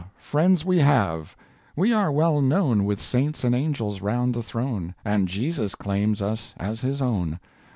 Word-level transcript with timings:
friends 0.17 0.65
we 0.65 0.79
have, 0.79 1.37
we 1.75 1.93
are 1.93 2.11
well 2.11 2.41
known 2.41 2.85
With 2.85 2.99
saints 2.99 3.43
and 3.43 3.53
angels 3.53 4.01
round 4.01 4.33
the 4.33 4.41
throne, 4.41 4.95
And 5.05 5.27
Jesus 5.27 5.75
claims 5.75 6.23
us 6.23 6.55
as 6.57 6.81
his 6.81 7.03
own. 7.03 7.39